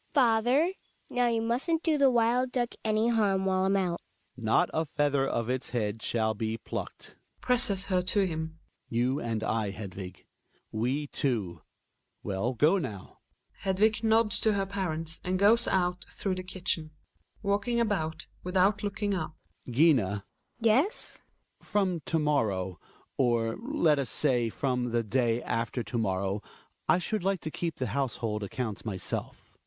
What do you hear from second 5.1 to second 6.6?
of its head shall be